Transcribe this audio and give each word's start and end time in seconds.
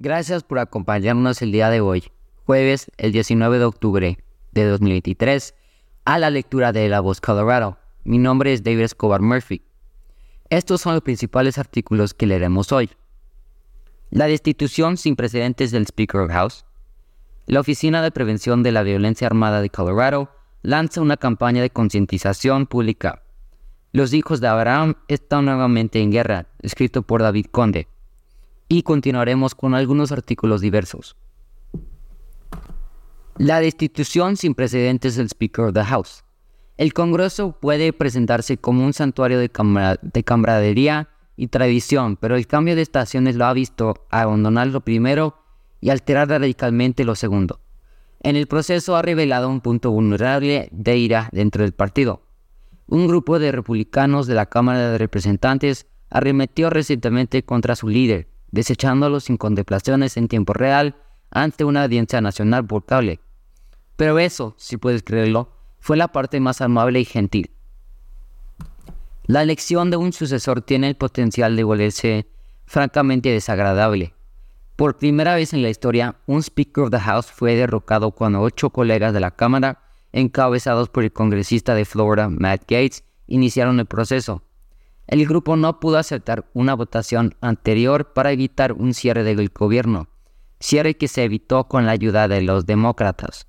Gracias 0.00 0.44
por 0.44 0.60
acompañarnos 0.60 1.42
el 1.42 1.50
día 1.50 1.70
de 1.70 1.80
hoy, 1.80 2.04
jueves 2.46 2.88
el 2.98 3.10
19 3.10 3.58
de 3.58 3.64
octubre 3.64 4.18
de 4.52 4.64
2023, 4.64 5.56
a 6.04 6.20
la 6.20 6.30
lectura 6.30 6.70
de 6.70 6.88
La 6.88 7.00
Voz 7.00 7.20
Colorado. 7.20 7.78
Mi 8.04 8.18
nombre 8.18 8.52
es 8.52 8.62
David 8.62 8.82
Escobar 8.82 9.20
Murphy. 9.22 9.60
Estos 10.50 10.82
son 10.82 10.94
los 10.94 11.02
principales 11.02 11.58
artículos 11.58 12.14
que 12.14 12.28
leeremos 12.28 12.70
hoy. 12.70 12.90
La 14.10 14.28
destitución 14.28 14.98
sin 14.98 15.16
precedentes 15.16 15.72
del 15.72 15.86
Speaker 15.86 16.20
of 16.20 16.30
House. 16.30 16.64
La 17.46 17.58
Oficina 17.58 18.00
de 18.00 18.12
Prevención 18.12 18.62
de 18.62 18.70
la 18.70 18.84
Violencia 18.84 19.26
Armada 19.26 19.60
de 19.60 19.70
Colorado 19.70 20.30
lanza 20.62 21.00
una 21.00 21.16
campaña 21.16 21.60
de 21.60 21.70
concientización 21.70 22.68
pública. 22.68 23.24
Los 23.90 24.14
hijos 24.14 24.40
de 24.40 24.46
Abraham 24.46 24.94
están 25.08 25.46
nuevamente 25.46 26.00
en 26.00 26.12
guerra, 26.12 26.46
escrito 26.62 27.02
por 27.02 27.20
David 27.20 27.46
Conde. 27.50 27.88
Y 28.68 28.82
continuaremos 28.82 29.54
con 29.54 29.74
algunos 29.74 30.12
artículos 30.12 30.60
diversos. 30.60 31.16
La 33.38 33.60
destitución 33.60 34.36
sin 34.36 34.54
precedentes 34.54 35.16
del 35.16 35.28
Speaker 35.28 35.66
of 35.66 35.74
the 35.74 35.84
House. 35.84 36.24
El 36.76 36.92
Congreso 36.92 37.52
puede 37.60 37.92
presentarse 37.92 38.58
como 38.58 38.84
un 38.84 38.92
santuario 38.92 39.38
de, 39.38 39.48
camaradería 39.48 41.08
y 41.36 41.48
tradición, 41.48 42.16
pero 42.16 42.36
el 42.36 42.46
cambio 42.46 42.76
de 42.76 42.82
estaciones 42.82 43.36
lo 43.36 43.46
ha 43.46 43.52
visto 43.52 44.06
abandonar 44.10 44.66
lo 44.68 44.80
primero 44.80 45.36
y 45.80 45.90
alterar 45.90 46.28
radicalmente 46.28 47.04
lo 47.04 47.14
segundo. 47.14 47.60
En 48.20 48.36
el 48.36 48.48
proceso 48.48 48.96
ha 48.96 49.02
revelado 49.02 49.48
un 49.48 49.60
punto 49.60 49.92
vulnerable 49.92 50.68
de 50.72 50.96
ira 50.96 51.28
dentro 51.32 51.62
del 51.62 51.72
partido. 51.72 52.22
Un 52.86 53.06
grupo 53.06 53.38
de 53.38 53.52
republicanos 53.52 54.26
de 54.26 54.34
la 54.34 54.46
Cámara 54.46 54.90
de 54.90 54.98
Representantes 54.98 55.86
arremetió 56.10 56.70
recientemente 56.70 57.44
contra 57.44 57.76
su 57.76 57.88
líder, 57.88 58.28
desechándolo 58.50 59.20
sin 59.20 59.36
contemplaciones 59.36 60.16
en 60.16 60.28
tiempo 60.28 60.52
real 60.52 60.96
ante 61.30 61.64
una 61.64 61.84
audiencia 61.84 62.20
nacional 62.20 62.64
por. 62.64 63.20
Pero 63.96 64.18
eso, 64.18 64.54
si 64.56 64.76
puedes 64.76 65.02
creerlo, 65.02 65.52
fue 65.80 65.96
la 65.96 66.08
parte 66.08 66.40
más 66.40 66.60
amable 66.60 67.00
y 67.00 67.04
gentil. 67.04 67.50
La 69.26 69.42
elección 69.42 69.90
de 69.90 69.96
un 69.96 70.12
sucesor 70.12 70.62
tiene 70.62 70.88
el 70.88 70.96
potencial 70.96 71.54
de 71.56 71.64
volverse 71.64 72.26
francamente 72.64 73.30
desagradable. 73.30 74.14
Por 74.76 74.96
primera 74.96 75.34
vez 75.34 75.52
en 75.52 75.62
la 75.62 75.70
historia, 75.70 76.16
un 76.26 76.42
Speaker 76.42 76.84
of 76.84 76.90
the 76.90 77.00
House 77.00 77.26
fue 77.26 77.56
derrocado 77.56 78.12
cuando 78.12 78.40
ocho 78.40 78.70
colegas 78.70 79.12
de 79.12 79.20
la 79.20 79.32
Cámara, 79.32 79.82
encabezados 80.12 80.88
por 80.88 81.02
el 81.02 81.12
congresista 81.12 81.74
de 81.74 81.84
Florida, 81.84 82.28
Matt 82.28 82.62
Gates, 82.62 83.04
iniciaron 83.26 83.80
el 83.80 83.86
proceso. 83.86 84.42
El 85.08 85.26
grupo 85.26 85.56
no 85.56 85.80
pudo 85.80 85.96
aceptar 85.96 86.44
una 86.52 86.74
votación 86.74 87.34
anterior 87.40 88.12
para 88.12 88.30
evitar 88.30 88.74
un 88.74 88.92
cierre 88.92 89.24
del 89.24 89.48
gobierno, 89.48 90.06
cierre 90.60 90.98
que 90.98 91.08
se 91.08 91.24
evitó 91.24 91.64
con 91.64 91.86
la 91.86 91.92
ayuda 91.92 92.28
de 92.28 92.42
los 92.42 92.66
demócratas. 92.66 93.46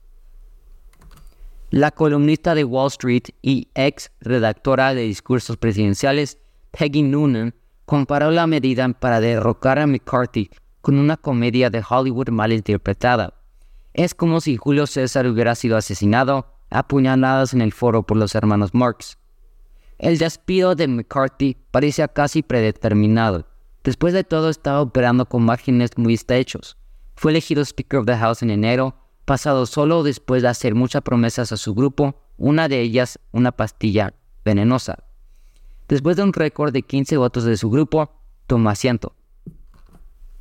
La 1.70 1.92
columnista 1.92 2.56
de 2.56 2.64
Wall 2.64 2.88
Street 2.88 3.24
y 3.42 3.68
ex 3.76 4.10
redactora 4.22 4.94
de 4.94 5.02
discursos 5.02 5.58
presidenciales, 5.58 6.38
Peggy 6.72 7.04
Noonan, 7.04 7.54
comparó 7.86 8.32
la 8.32 8.48
medida 8.48 8.88
para 8.94 9.20
derrocar 9.20 9.80
a 9.80 9.86
McCarthy 9.86 10.50
con 10.80 10.98
una 10.98 11.18
comedia 11.18 11.70
de 11.70 11.84
Hollywood 11.88 12.30
mal 12.30 12.54
interpretada. 12.54 13.34
Es 13.94 14.16
como 14.16 14.40
si 14.40 14.56
Julio 14.56 14.88
César 14.88 15.28
hubiera 15.28 15.56
sido 15.56 15.76
asesinado 15.76 16.48
a 16.70 16.88
puñaladas 16.88 17.54
en 17.54 17.60
el 17.60 17.74
foro 17.74 18.04
por 18.04 18.16
los 18.16 18.34
hermanos 18.34 18.74
Marx. 18.74 19.18
El 20.00 20.18
despido 20.18 20.76
de 20.76 20.88
McCarthy 20.88 21.58
parecía 21.72 22.08
casi 22.08 22.42
predeterminado. 22.42 23.46
Después 23.84 24.14
de 24.14 24.24
todo 24.24 24.50
estaba 24.50 24.82
operando 24.82 25.26
con 25.26 25.44
márgenes 25.44 25.92
muy 25.98 26.14
estrechos. 26.14 26.78
Fue 27.16 27.32
elegido 27.32 27.62
Speaker 27.66 28.00
of 28.00 28.06
the 28.06 28.16
House 28.16 28.42
en 28.42 28.50
enero, 28.50 28.96
pasado 29.26 29.66
solo 29.66 30.04
después 30.04 30.42
de 30.42 30.48
hacer 30.48 30.74
muchas 30.74 31.02
promesas 31.02 31.52
a 31.52 31.58
su 31.58 31.76
grupo, 31.76 32.16
una 32.38 32.70
de 32.70 32.80
ellas 32.80 33.20
una 33.34 33.52
pastilla 33.52 34.14
venenosa. 34.46 35.04
Después 35.90 36.16
de 36.16 36.24
un 36.24 36.32
récord 36.32 36.72
de 36.72 36.84
15 36.84 37.18
votos 37.18 37.44
de 37.44 37.58
su 37.58 37.70
grupo, 37.70 38.10
tomó 38.48 38.70
asiento. 38.70 39.14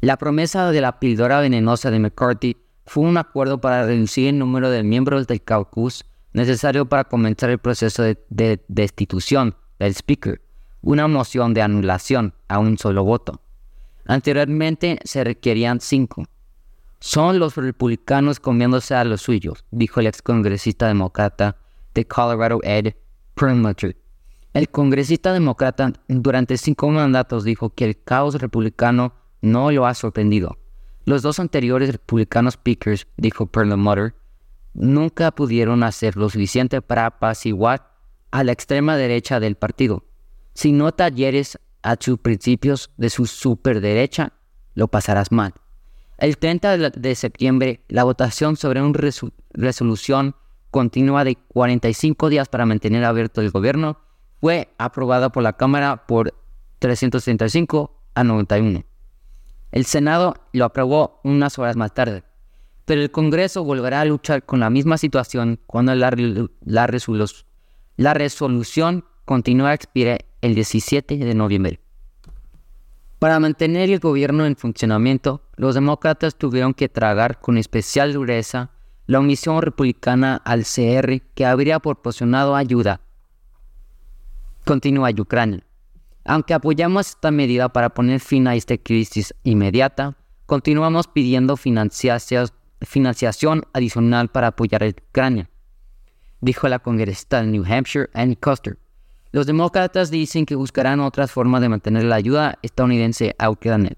La 0.00 0.18
promesa 0.18 0.70
de 0.70 0.80
la 0.80 1.00
píldora 1.00 1.40
venenosa 1.40 1.90
de 1.90 1.98
McCarthy 1.98 2.56
fue 2.86 3.02
un 3.02 3.16
acuerdo 3.16 3.60
para 3.60 3.84
reducir 3.84 4.28
el 4.28 4.38
número 4.38 4.70
de 4.70 4.84
miembros 4.84 5.26
del 5.26 5.42
caucus 5.42 6.04
necesario 6.32 6.86
para 6.86 7.04
comenzar 7.04 7.50
el 7.50 7.58
proceso 7.58 8.02
de, 8.02 8.62
destitución 8.68 9.54
del 9.78 9.94
Speaker, 9.94 10.40
una 10.82 11.08
moción 11.08 11.54
de 11.54 11.62
anulación 11.62 12.34
a 12.48 12.58
un 12.58 12.78
solo 12.78 13.04
voto. 13.04 13.40
Anteriormente 14.06 14.98
se 15.04 15.24
requerían 15.24 15.80
cinco. 15.80 16.24
Son 17.00 17.38
los 17.38 17.56
republicanos 17.56 18.40
comiéndose 18.40 18.94
a 18.94 19.04
los 19.04 19.22
suyos, 19.22 19.64
dijo 19.70 20.00
el 20.00 20.06
ex 20.06 20.22
congresista 20.22 20.88
demócrata 20.88 21.56
de 21.94 22.06
Colorado 22.06 22.60
Ed 22.62 22.94
Perlmutter. 23.34 23.96
El 24.54 24.68
congresista 24.70 25.32
demócrata 25.32 25.92
durante 26.08 26.56
cinco 26.56 26.88
mandatos 26.90 27.44
dijo 27.44 27.70
que 27.70 27.84
el 27.84 28.02
caos 28.02 28.34
republicano 28.40 29.12
no 29.40 29.70
lo 29.70 29.86
ha 29.86 29.94
sorprendido. 29.94 30.58
Los 31.04 31.22
dos 31.22 31.38
anteriores 31.38 31.92
republicanos 31.92 32.54
speakers, 32.54 33.06
dijo 33.16 33.46
Perlmutter, 33.46 34.14
nunca 34.78 35.32
pudieron 35.32 35.82
hacer 35.82 36.16
lo 36.16 36.30
suficiente 36.30 36.80
para 36.80 37.06
apaciguar 37.06 37.92
a 38.30 38.44
la 38.44 38.52
extrema 38.52 38.96
derecha 38.96 39.40
del 39.40 39.56
partido. 39.56 40.04
Si 40.54 40.72
no 40.72 40.92
talleres 40.92 41.58
a 41.82 41.96
sus 41.98 42.18
principios 42.18 42.90
de 42.96 43.10
su 43.10 43.26
superderecha, 43.26 44.32
lo 44.74 44.88
pasarás 44.88 45.32
mal. 45.32 45.54
El 46.18 46.38
30 46.38 46.90
de 46.90 47.14
septiembre, 47.14 47.84
la 47.88 48.04
votación 48.04 48.56
sobre 48.56 48.82
una 48.82 48.98
resolución 49.52 50.34
continua 50.70 51.24
de 51.24 51.36
45 51.36 52.28
días 52.28 52.48
para 52.48 52.66
mantener 52.66 53.04
abierto 53.04 53.40
el 53.40 53.50
gobierno 53.50 53.98
fue 54.40 54.68
aprobada 54.78 55.30
por 55.30 55.42
la 55.42 55.54
Cámara 55.54 56.06
por 56.06 56.34
335 56.78 57.94
a 58.14 58.24
91. 58.24 58.84
El 59.70 59.84
Senado 59.84 60.34
lo 60.52 60.64
aprobó 60.64 61.20
unas 61.24 61.58
horas 61.58 61.76
más 61.76 61.92
tarde, 61.94 62.24
pero 62.88 63.02
el 63.02 63.10
Congreso 63.10 63.64
volverá 63.64 64.00
a 64.00 64.06
luchar 64.06 64.46
con 64.46 64.60
la 64.60 64.70
misma 64.70 64.96
situación 64.96 65.60
cuando 65.66 65.94
la, 65.94 66.10
la, 66.64 66.86
resolución 68.14 69.04
continúa 69.26 69.68
a 69.68 69.74
expirar 69.74 70.24
el 70.40 70.54
17 70.54 71.18
de 71.18 71.34
noviembre. 71.34 71.80
Para 73.18 73.40
mantener 73.40 73.90
el 73.90 73.98
gobierno 73.98 74.46
en 74.46 74.56
funcionamiento, 74.56 75.42
los 75.56 75.74
demócratas 75.74 76.36
tuvieron 76.36 76.72
que 76.72 76.88
tragar 76.88 77.42
con 77.42 77.58
especial 77.58 78.14
dureza 78.14 78.70
la 79.06 79.18
omisión 79.18 79.60
republicana 79.60 80.36
al 80.36 80.64
CR 80.64 81.20
que 81.34 81.44
habría 81.44 81.80
proporcionado 81.80 82.56
ayuda 82.56 83.02
continua 84.64 85.08
a 85.08 85.20
Ucrania. 85.20 85.62
Aunque 86.24 86.54
apoyamos 86.54 87.08
esta 87.08 87.30
medida 87.30 87.68
para 87.68 87.90
poner 87.90 88.20
fin 88.20 88.46
a 88.46 88.54
esta 88.54 88.78
crisis 88.78 89.34
inmediata, 89.44 90.16
continuamos 90.46 91.06
pidiendo 91.06 91.58
financiación 91.58 92.48
adicional 93.72 94.28
para 94.28 94.48
apoyar 94.48 94.82
a 94.82 94.88
Ucrania, 94.88 95.48
dijo 96.40 96.68
la 96.68 96.78
congresista 96.78 97.40
de 97.40 97.48
New 97.48 97.64
Hampshire, 97.64 98.08
Annie 98.14 98.36
Custer. 98.36 98.78
Los 99.30 99.46
demócratas 99.46 100.10
dicen 100.10 100.46
que 100.46 100.54
buscarán 100.54 101.00
otras 101.00 101.30
formas 101.30 101.60
de 101.60 101.68
mantener 101.68 102.04
la 102.04 102.16
ayuda 102.16 102.58
estadounidense 102.62 103.34
a 103.38 103.50
Ucrania. 103.50 103.96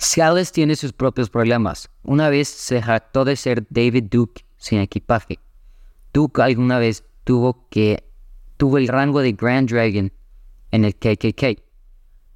Scales 0.00 0.52
tiene 0.52 0.76
sus 0.76 0.92
propios 0.92 1.30
problemas. 1.30 1.88
Una 2.02 2.28
vez 2.28 2.48
se 2.48 2.82
jactó 2.82 3.24
de 3.24 3.36
ser 3.36 3.64
David 3.70 4.04
Duke 4.10 4.44
sin 4.56 4.80
equipaje. 4.80 5.38
Duke 6.12 6.42
alguna 6.42 6.78
vez 6.78 7.04
tuvo 7.24 7.68
que 7.70 8.04
tuvo 8.56 8.78
el 8.78 8.88
rango 8.88 9.20
de 9.20 9.32
Grand 9.32 9.70
Dragon 9.70 10.12
en 10.70 10.84
el 10.84 10.94
KKK. 10.94 11.63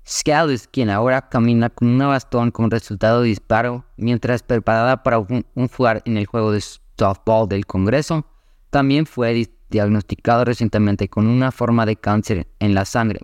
Scales, 0.08 0.68
quien 0.68 0.88
ahora 0.88 1.28
camina 1.28 1.68
con 1.68 1.88
un 1.88 1.98
bastón 1.98 2.50
con 2.50 2.70
resultado 2.70 3.20
de 3.20 3.28
disparo 3.28 3.84
mientras 3.96 4.42
preparada 4.42 5.02
para 5.02 5.18
un, 5.18 5.44
un 5.54 5.68
jugar 5.68 6.02
en 6.06 6.16
el 6.16 6.26
juego 6.26 6.52
de 6.52 6.62
softball 6.96 7.48
del 7.48 7.66
Congreso, 7.66 8.24
también 8.70 9.04
fue 9.04 9.48
diagnosticado 9.68 10.46
recientemente 10.46 11.08
con 11.08 11.26
una 11.26 11.52
forma 11.52 11.84
de 11.84 11.96
cáncer 11.96 12.48
en 12.58 12.74
la 12.74 12.84
sangre. 12.86 13.20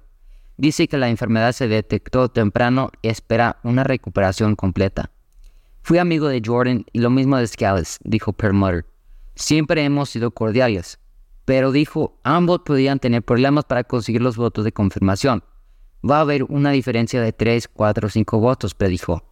Dice 0.59 0.87
que 0.87 0.99
la 0.99 1.09
enfermedad 1.09 1.53
se 1.53 1.69
detectó 1.69 2.29
temprano 2.29 2.91
y 3.01 3.09
espera 3.09 3.59
una 3.63 3.83
recuperación 3.83 4.55
completa. 4.55 5.11
Fui 5.83 5.99
amigo 5.99 6.29
de 6.29 6.43
Jordan 6.45 6.85
y 6.93 7.01
lo 7.01 7.11
mismo 7.11 7.39
de 7.39 7.47
Scales, 7.47 7.99
dijo 8.05 8.33
Perlmutter. 8.33 8.85
Siempre 9.35 9.85
hemos 9.85 10.11
sido 10.11 10.31
cordiales 10.31 10.99
pero 11.45 11.73
dijo 11.73 12.19
ambos 12.23 12.61
podían 12.61 12.99
tener 12.99 13.23
problemas 13.23 13.65
para 13.65 13.85
conseguir 13.85 14.23
los 14.23 14.37
votos 14.37 14.65
de 14.65 14.73
confirmación. 14.73 15.45
Va 16.09 16.19
a 16.19 16.21
haber 16.21 16.45
una 16.45 16.71
diferencia 16.71 17.23
de 17.23 17.33
3, 17.33 17.69
4 17.69 18.07
o 18.07 18.11
5 18.11 18.39
votos, 18.39 18.75
predijo. 18.75 19.23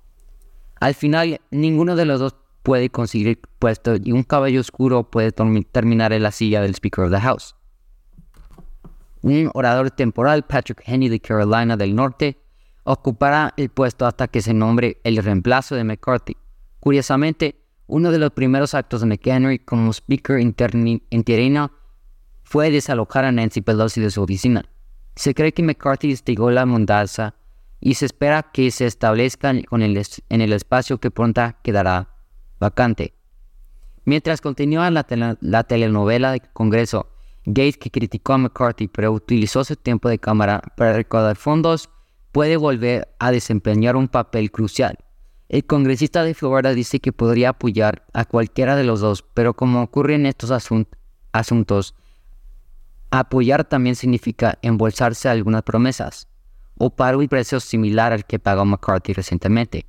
Al 0.80 0.94
final, 0.94 1.40
ninguno 1.50 1.96
de 1.96 2.06
los 2.06 2.18
dos 2.18 2.34
puede 2.62 2.88
conseguir 2.88 3.40
puesto 3.58 3.96
y 4.02 4.12
un 4.12 4.22
caballo 4.22 4.60
oscuro 4.60 5.10
puede 5.10 5.32
terminar 5.32 6.12
en 6.12 6.22
la 6.22 6.30
silla 6.30 6.62
del 6.62 6.74
Speaker 6.74 7.04
of 7.04 7.12
the 7.12 7.20
House. 7.20 7.56
Un 9.20 9.50
orador 9.54 9.90
temporal, 9.90 10.44
Patrick 10.44 10.82
Henry 10.86 11.08
de 11.08 11.20
Carolina 11.20 11.76
del 11.76 11.94
Norte, 11.94 12.38
ocupará 12.84 13.52
el 13.56 13.68
puesto 13.68 14.06
hasta 14.06 14.26
que 14.28 14.40
se 14.40 14.54
nombre 14.54 15.00
el 15.04 15.16
reemplazo 15.18 15.74
de 15.74 15.84
McCarthy. 15.84 16.36
Curiosamente, 16.80 17.60
uno 17.86 18.10
de 18.10 18.18
los 18.18 18.30
primeros 18.30 18.74
actos 18.74 19.02
de 19.02 19.06
McHenry 19.06 19.58
como 19.60 19.92
Speaker 19.92 20.40
interino 20.40 21.70
fue 22.42 22.70
desalojar 22.70 23.24
a 23.24 23.32
Nancy 23.32 23.60
Pelosi 23.60 24.00
de 24.00 24.10
su 24.10 24.22
oficina. 24.22 24.64
Se 25.14 25.34
cree 25.34 25.52
que 25.52 25.62
McCarthy 25.62 26.10
instigó 26.10 26.50
la 26.50 26.66
mudanza 26.66 27.34
y 27.80 27.94
se 27.94 28.06
espera 28.06 28.42
que 28.52 28.70
se 28.70 28.86
establezca 28.86 29.50
en 29.50 30.40
el 30.40 30.52
espacio 30.52 30.98
que 30.98 31.10
pronto 31.10 31.42
quedará 31.62 32.08
vacante. 32.58 33.14
Mientras 34.04 34.40
continúa 34.40 34.90
la, 34.90 35.06
la 35.40 35.64
telenovela 35.64 36.32
de 36.32 36.40
Congreso, 36.52 37.08
Gates, 37.44 37.76
que 37.76 37.90
criticó 37.90 38.34
a 38.34 38.38
McCarthy 38.38 38.88
pero 38.88 39.12
utilizó 39.12 39.64
su 39.64 39.76
tiempo 39.76 40.08
de 40.08 40.18
cámara 40.18 40.62
para 40.76 40.92
recaudar 40.92 41.36
fondos, 41.36 41.90
puede 42.30 42.56
volver 42.56 43.08
a 43.18 43.30
desempeñar 43.30 43.96
un 43.96 44.08
papel 44.08 44.50
crucial. 44.50 44.96
El 45.48 45.66
congresista 45.66 46.24
de 46.24 46.34
Florida 46.34 46.72
dice 46.72 47.00
que 47.00 47.12
podría 47.12 47.50
apoyar 47.50 48.06
a 48.14 48.24
cualquiera 48.24 48.74
de 48.74 48.84
los 48.84 49.00
dos, 49.00 49.22
pero 49.34 49.54
como 49.54 49.82
ocurre 49.82 50.14
en 50.14 50.26
estos 50.26 50.50
asuntos, 50.50 51.94
apoyar 53.12 53.64
también 53.64 53.94
significa 53.94 54.58
embolsarse 54.62 55.28
algunas 55.28 55.62
promesas 55.62 56.26
o 56.78 56.88
pagar 56.88 57.16
un 57.16 57.28
precio 57.28 57.60
similar 57.60 58.12
al 58.12 58.24
que 58.24 58.38
pagó 58.38 58.64
McCarthy 58.64 59.12
recientemente. 59.12 59.86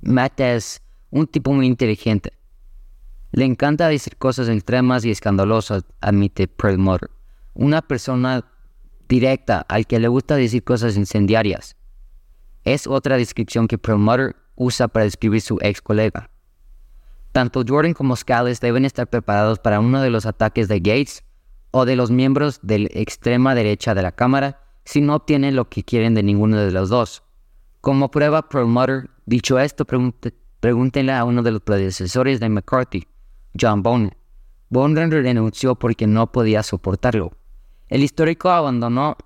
Matt 0.00 0.40
es 0.40 0.82
un 1.10 1.26
tipo 1.26 1.52
muy 1.52 1.66
inteligente. 1.66 2.32
Le 3.30 3.44
encanta 3.44 3.88
decir 3.88 4.16
cosas 4.16 4.48
extremas 4.48 5.04
y 5.04 5.10
escandalosas, 5.10 5.84
admite 6.00 6.48
Perlmutter. 6.48 7.10
Una 7.52 7.82
persona 7.82 8.44
directa 9.06 9.60
al 9.68 9.86
que 9.86 10.00
le 10.00 10.08
gusta 10.08 10.36
decir 10.36 10.64
cosas 10.64 10.96
incendiarias. 10.96 11.76
Es 12.64 12.86
otra 12.86 13.18
descripción 13.18 13.68
que 13.68 13.76
Perlmutter 13.76 14.34
usa 14.56 14.88
para 14.88 15.04
describir 15.04 15.42
su 15.42 15.58
ex 15.60 15.82
colega. 15.82 16.30
Tanto 17.32 17.64
Jordan 17.66 17.92
como 17.92 18.16
Scales 18.16 18.60
deben 18.60 18.86
estar 18.86 19.08
preparados 19.08 19.58
para 19.58 19.80
uno 19.80 20.00
de 20.00 20.08
los 20.08 20.24
ataques 20.24 20.68
de 20.68 20.78
Gates 20.78 21.22
o 21.76 21.84
de 21.84 21.96
los 21.96 22.12
miembros 22.12 22.60
de 22.62 22.78
la 22.78 22.88
extrema 22.92 23.52
derecha 23.52 23.96
de 23.96 24.02
la 24.02 24.12
Cámara 24.12 24.60
si 24.84 25.00
no 25.00 25.16
obtienen 25.16 25.56
lo 25.56 25.68
que 25.68 25.82
quieren 25.82 26.14
de 26.14 26.22
ninguno 26.22 26.56
de 26.56 26.70
los 26.70 26.88
dos. 26.88 27.24
Como 27.80 28.12
prueba, 28.12 28.48
Perlmutter, 28.48 29.10
dicho 29.26 29.58
esto, 29.58 29.84
pregúntenle 30.60 31.12
a 31.12 31.24
uno 31.24 31.42
de 31.42 31.50
los 31.50 31.62
predecesores 31.62 32.38
de 32.38 32.48
McCarthy, 32.48 33.08
John 33.60 33.82
Boehner. 33.82 34.16
Boehner 34.70 35.10
renunció 35.10 35.74
porque 35.74 36.06
no 36.06 36.30
podía 36.30 36.62
soportarlo. 36.62 37.32
El 37.88 38.04
histórico 38.04 38.50
abandono 38.50 39.16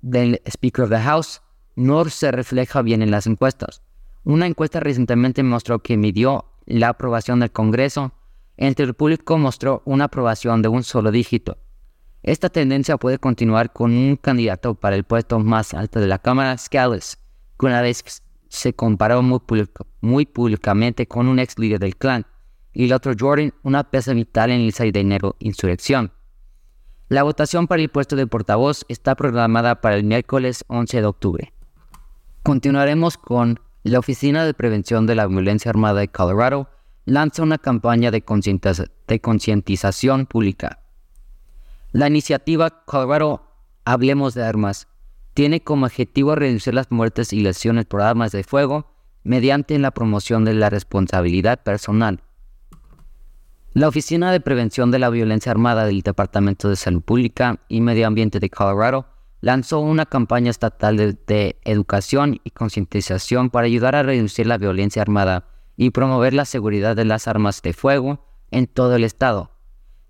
del 0.00 0.40
Speaker 0.46 0.86
of 0.86 0.90
the 0.90 1.00
House 1.00 1.42
no 1.76 2.02
se 2.06 2.32
refleja 2.32 2.80
bien 2.80 3.02
en 3.02 3.10
las 3.10 3.26
encuestas. 3.26 3.82
Una 4.24 4.46
encuesta 4.46 4.80
recientemente 4.80 5.42
mostró 5.42 5.80
que 5.80 5.98
midió 5.98 6.46
la 6.64 6.88
aprobación 6.88 7.40
del 7.40 7.52
Congreso. 7.52 8.12
Entre 8.56 8.86
el 8.86 8.94
público 8.94 9.36
mostró 9.36 9.82
una 9.84 10.04
aprobación 10.04 10.62
de 10.62 10.68
un 10.68 10.82
solo 10.82 11.10
dígito. 11.10 11.58
Esta 12.22 12.50
tendencia 12.50 12.98
puede 12.98 13.18
continuar 13.18 13.72
con 13.72 13.92
un 13.92 14.16
candidato 14.16 14.74
para 14.74 14.96
el 14.96 15.04
puesto 15.04 15.38
más 15.38 15.72
alto 15.72 16.00
de 16.00 16.06
la 16.06 16.18
Cámara, 16.18 16.56
Scales, 16.58 17.18
que 17.58 17.66
una 17.66 17.80
vez 17.80 18.22
se 18.48 18.74
comparó 18.74 19.22
muy, 19.22 20.26
públicamente 20.26 21.06
con 21.06 21.28
un 21.28 21.38
ex 21.38 21.58
líder 21.58 21.78
del 21.78 21.96
clan, 21.96 22.26
y 22.72 22.84
el 22.84 22.92
otro 22.92 23.14
Jordan, 23.18 23.54
una 23.62 23.90
pieza 23.90 24.12
vital 24.12 24.50
en 24.50 24.60
el 24.60 24.72
6 24.72 24.92
de 24.92 25.00
enero 25.00 25.36
insurrección. 25.38 26.12
La 27.08 27.22
votación 27.22 27.66
para 27.66 27.82
el 27.82 27.88
puesto 27.88 28.16
de 28.16 28.26
portavoz 28.26 28.84
está 28.88 29.14
programada 29.14 29.80
para 29.80 29.96
el 29.96 30.04
miércoles 30.04 30.64
11 30.68 31.00
de 31.00 31.06
octubre. 31.06 31.52
Continuaremos 32.42 33.16
con 33.16 33.60
la 33.82 33.98
Oficina 33.98 34.44
de 34.44 34.54
Prevención 34.54 35.06
de 35.06 35.14
la 35.14 35.26
Violencia 35.26 35.70
Armada 35.70 36.00
de 36.00 36.08
Colorado 36.08 36.68
lanza 37.06 37.42
una 37.42 37.58
campaña 37.58 38.10
de 38.10 38.22
concientización 38.22 40.26
pública. 40.26 40.79
La 41.92 42.08
iniciativa 42.08 42.84
Colorado 42.84 43.46
Hablemos 43.84 44.34
de 44.34 44.44
Armas 44.44 44.88
tiene 45.34 45.62
como 45.62 45.86
objetivo 45.86 46.34
reducir 46.34 46.74
las 46.74 46.90
muertes 46.90 47.32
y 47.32 47.40
lesiones 47.40 47.86
por 47.86 48.02
armas 48.02 48.32
de 48.32 48.44
fuego 48.44 48.92
mediante 49.24 49.78
la 49.78 49.90
promoción 49.90 50.44
de 50.44 50.54
la 50.54 50.70
responsabilidad 50.70 51.62
personal 51.62 52.22
la 53.72 53.86
Oficina 53.86 54.32
de 54.32 54.40
Prevención 54.40 54.90
de 54.90 54.98
la 54.98 55.10
Violencia 55.10 55.52
Armada 55.52 55.86
del 55.86 56.02
Departamento 56.02 56.68
de 56.68 56.74
Salud 56.74 57.02
Pública 57.02 57.60
y 57.68 57.80
Medio 57.80 58.08
Ambiente 58.08 58.40
de 58.40 58.50
Colorado 58.50 59.06
lanzó 59.40 59.78
una 59.78 60.06
campaña 60.06 60.50
estatal 60.50 60.96
de, 60.96 61.56
educación 61.64 62.40
y 62.42 62.50
concientización 62.50 63.48
para 63.48 63.66
ayudar 63.66 63.94
a 63.94 64.02
reducir 64.02 64.48
la 64.48 64.58
violencia 64.58 65.02
armada 65.02 65.44
y 65.76 65.90
promover 65.90 66.34
la 66.34 66.46
seguridad 66.46 66.96
de 66.96 67.04
las 67.04 67.28
armas 67.28 67.62
de 67.62 67.72
fuego 67.72 68.26
en 68.50 68.66
todo 68.66 68.96
el 68.96 69.04
estado. 69.04 69.52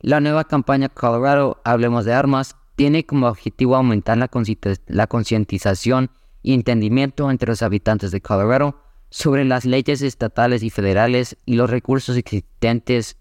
La 0.02 0.20
nueva 0.20 0.44
campaña 0.44 0.88
Colorado 0.88 1.60
Hablemos 1.62 2.06
de 2.06 2.14
Armas 2.14 2.56
tiene 2.74 3.04
como 3.04 3.28
objetivo 3.28 3.76
aumentar 3.76 4.16
la 4.16 5.06
concientización 5.06 6.10
y 6.42 6.54
entendimiento 6.54 7.30
entre 7.30 7.50
los 7.50 7.60
habitantes 7.60 8.10
de 8.10 8.22
Colorado 8.22 8.80
sobre 9.10 9.44
las 9.44 9.66
leyes 9.66 10.00
estatales 10.00 10.62
y 10.62 10.70
federales 10.70 11.36
y 11.44 11.56
los 11.56 11.68
recursos 11.68 12.16
existentes 12.16 13.18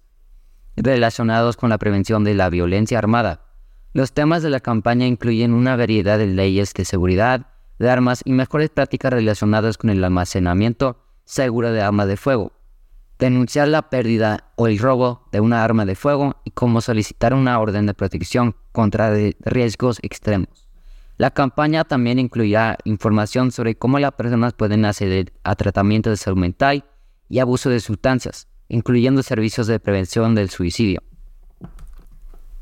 relacionados 0.78 1.58
con 1.58 1.70
la 1.70 1.78
prevención 1.78 2.24
de 2.24 2.36
la 2.36 2.50
violencia 2.50 2.98
armada. 2.98 3.42
Los 3.92 4.14
temas 4.14 4.42
de 4.42 4.50
la 4.50 4.62
campaña 4.62 5.06
incluyen 5.06 5.54
una 5.54 5.76
variedad 5.76 6.18
de 6.18 6.28
leyes 6.28 6.74
de 6.74 6.86
seguridad, 6.86 7.48
de 7.78 7.90
armas 7.90 8.22
y 8.24 8.32
mejores 8.32 8.70
prácticas 8.70 9.12
relacionadas 9.12 9.78
con 9.78 9.90
el 9.90 10.02
almacenamiento 10.02 11.04
seguro 11.26 11.74
de 11.74 11.82
armas 11.82 12.08
de 12.08 12.16
fuego, 12.16 12.54
denunciar 13.20 13.68
la 13.68 13.90
pérdida 13.90 14.46
o 14.56 14.68
el 14.68 14.80
robo 14.80 15.28
de 15.32 15.42
una 15.42 15.64
arma 15.64 15.86
de 15.86 15.96
fuego 15.96 16.38
y 16.46 16.52
cómo 16.52 16.80
solicitar 16.80 17.34
una 17.34 17.60
orden 17.60 17.86
de 17.86 17.94
protección 17.94 18.56
contra 18.72 19.14
riesgos 19.42 20.00
extremos. 20.02 20.70
La 21.18 21.32
campaña 21.32 21.84
también 21.84 22.18
incluirá 22.18 22.78
información 22.86 23.52
sobre 23.52 23.76
cómo 23.76 24.00
las 24.00 24.14
personas 24.14 24.54
pueden 24.54 24.86
acceder 24.86 25.34
a 25.44 25.56
tratamiento 25.56 26.10
de 26.10 26.16
salud 26.16 26.40
mental 26.40 26.86
y 27.28 27.40
abuso 27.40 27.70
de 27.70 27.82
sustancias, 27.82 28.48
incluyendo 28.70 29.22
servicios 29.22 29.68
de 29.68 29.82
prevención 29.82 30.34
del 30.34 30.50
suicidio. 30.50 31.04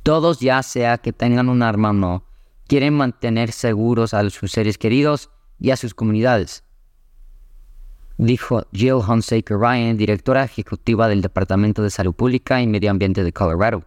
Todos, 0.01 0.39
ya 0.39 0.63
sea 0.63 0.97
que 0.97 1.13
tengan 1.13 1.49
un 1.49 1.61
arma 1.61 1.91
o 1.91 1.93
no, 1.93 2.23
quieren 2.65 2.95
mantener 2.95 3.51
seguros 3.51 4.15
a 4.15 4.27
sus 4.31 4.51
seres 4.51 4.79
queridos 4.79 5.29
y 5.59 5.69
a 5.69 5.77
sus 5.77 5.93
comunidades, 5.93 6.63
dijo 8.17 8.63
Jill 8.73 9.01
Hunsaker 9.07 9.57
Ryan, 9.57 9.97
directora 9.97 10.43
ejecutiva 10.43 11.07
del 11.07 11.21
Departamento 11.21 11.83
de 11.83 11.89
Salud 11.89 12.13
Pública 12.13 12.61
y 12.61 12.67
Medio 12.67 12.91
Ambiente 12.91 13.23
de 13.23 13.33
Colorado. 13.33 13.83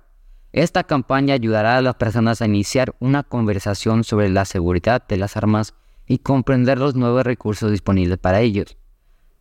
Esta 0.52 0.84
campaña 0.84 1.34
ayudará 1.34 1.76
a 1.76 1.82
las 1.82 1.94
personas 1.94 2.42
a 2.42 2.46
iniciar 2.46 2.94
una 2.98 3.22
conversación 3.22 4.04
sobre 4.04 4.28
la 4.28 4.44
seguridad 4.44 5.06
de 5.06 5.16
las 5.16 5.36
armas 5.36 5.74
y 6.06 6.18
comprender 6.18 6.78
los 6.78 6.96
nuevos 6.96 7.24
recursos 7.24 7.70
disponibles 7.70 8.18
para 8.18 8.40
ellos. 8.40 8.76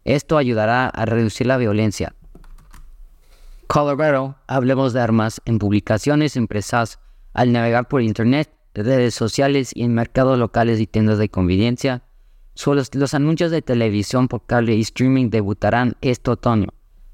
Esto 0.03 0.37
ayudará 0.37 0.87
a 0.87 1.05
reducir 1.05 1.47
la 1.47 1.57
violencia, 1.57 2.13
Colorado, 3.71 4.35
hablemos 4.47 4.93
de 4.93 4.99
armas 4.99 5.43
en 5.45 5.59
publicaciones 5.59 6.35
impresas 6.35 6.97
al 7.35 7.51
navegar 7.51 7.87
por 7.87 8.01
Internet, 8.01 8.49
redes 8.73 9.13
sociales 9.13 9.69
y 9.75 9.83
en 9.83 9.93
mercados 9.93 10.39
locales 10.39 10.79
y 10.79 10.87
tiendas 10.87 11.19
de 11.19 11.29
conveniencia. 11.29 12.01
Solo 12.59 12.81
los 12.91 13.13
anuncios 13.13 13.51
de 13.51 13.61
televisión 13.61 14.27
por 14.27 14.45
cable 14.45 14.75
y 14.75 14.81
streaming 14.81 15.29
debutarán 15.29 15.95
este 16.01 16.31
otoño. 16.31 16.67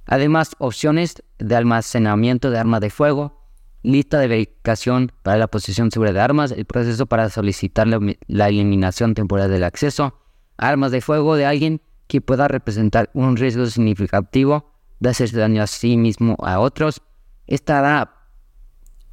Además, 0.08 0.56
opciones 0.58 1.22
de 1.38 1.56
almacenamiento 1.56 2.50
de 2.50 2.58
armas 2.58 2.82
de 2.82 2.90
fuego, 2.90 3.48
lista 3.84 4.18
de 4.18 4.28
verificación 4.28 5.12
para 5.22 5.38
la 5.38 5.46
posesión 5.46 5.92
segura 5.92 6.14
de 6.14 6.20
armas, 6.20 6.50
el 6.50 6.66
proceso 6.66 7.06
para 7.06 7.30
solicitar 7.30 7.88
la 8.26 8.50
eliminación 8.50 9.14
temporal 9.14 9.52
del 9.52 9.66
acceso 9.66 10.16
armas 10.58 10.92
de 10.92 11.02
fuego 11.02 11.36
de 11.36 11.46
alguien 11.46 11.80
que 12.08 12.22
pueda 12.22 12.48
representar 12.48 13.12
un 13.14 13.38
riesgo 13.38 13.68
significativo 13.68 14.72
de 15.00 15.10
hacerse 15.10 15.38
daño 15.38 15.62
a 15.62 15.68
sí 15.68 15.96
mismo 15.96 16.38
a 16.40 16.60
otros, 16.60 17.04
estará 17.46 18.32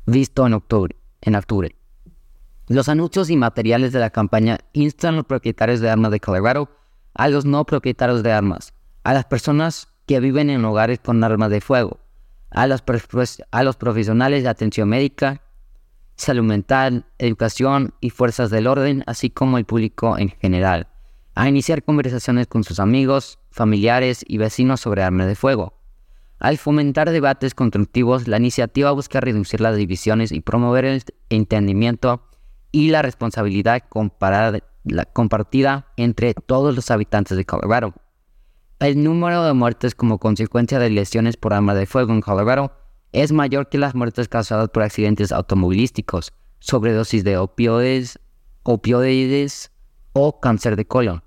visto. 0.07 0.47
En 0.47 0.55
octubre. 1.35 1.82
Los 2.69 2.89
anuncios 2.89 3.29
y 3.29 3.37
materiales 3.37 3.93
de 3.93 3.99
la 3.99 4.11
campaña 4.11 4.59
instan 4.73 5.15
a 5.15 5.17
los 5.19 5.27
propietarios 5.27 5.81
de 5.81 5.91
armas 5.91 6.13
de 6.13 6.21
Colorado, 6.21 6.71
a 7.15 7.29
los 7.29 7.45
no 7.45 7.65
propietarios 7.65 8.23
de 8.23 8.33
armas, 8.33 8.73
a 9.03 9.13
las 9.13 9.25
personas 9.25 9.89
que 10.07 10.21
viven 10.21 10.49
en 10.49 10.65
hogares 10.65 11.01
con 11.01 11.23
armas 11.25 11.51
de 11.51 11.61
fuego, 11.61 11.99
a 12.51 12.67
los, 12.67 12.83
a 13.51 13.63
los 13.63 13.77
profesionales 13.77 14.45
de 14.45 14.49
atención 14.49 14.89
médica, 14.89 15.43
salud 16.17 16.45
mental, 16.45 17.05
educación 17.19 17.95
y 18.01 18.11
fuerzas 18.11 18.51
del 18.51 18.69
orden, 18.69 19.03
así 19.07 19.29
como 19.29 19.59
el 19.59 19.65
público 19.65 20.17
en 20.17 20.29
general, 20.29 20.87
a 21.35 21.49
iniciar 21.49 21.83
conversaciones 21.83 22.47
con 22.47 22.63
sus 22.63 22.79
amigos, 22.79 23.41
familiares 23.51 24.25
y 24.27 24.39
vecinos 24.39 24.81
sobre 24.81 25.03
armas 25.03 25.27
de 25.27 25.35
fuego. 25.35 25.75
Al 26.39 26.59
fomentar 26.59 27.11
debates 27.11 27.55
constructivos, 27.55 28.29
la 28.29 28.37
iniciativa 28.37 28.91
busca 28.93 29.21
reducir 29.21 29.61
las 29.61 29.77
divisiones 29.77 30.33
y 30.33 30.41
promover 30.41 30.85
el 30.85 31.03
entendimiento 31.29 32.23
y 32.73 32.91
la 32.91 33.03
responsabilidad 33.03 33.83
compartida 35.13 35.87
entre 35.97 36.35
todos 36.35 36.75
los 36.75 36.91
habitantes 36.91 37.37
de 37.37 37.45
Colorado. 37.45 37.95
El 38.81 39.05
número 39.05 39.45
de 39.45 39.53
muertes 39.53 39.95
como 39.95 40.19
consecuencia 40.19 40.81
de 40.81 40.91
lesiones 40.91 41.37
por 41.37 41.55
arma 41.55 41.75
de 41.75 41.87
fuego 41.87 42.13
en 42.13 42.21
Colorado 42.21 42.73
es 43.13 43.31
mayor 43.31 43.69
que 43.69 43.79
las 43.79 43.95
muertes 43.95 44.29
causadas 44.29 44.71
por 44.71 44.83
accidentes 44.83 45.31
automovilísticos, 45.31 46.33
sobredosis 46.59 47.23
de 47.23 47.37
opioides, 47.37 48.19
opioides 48.65 49.71
o 50.15 50.41
cáncer 50.41 50.77
de 50.77 50.87
colon, 50.87 51.23